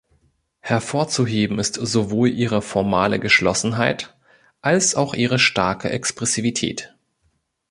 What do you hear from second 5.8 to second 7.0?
Expressivität.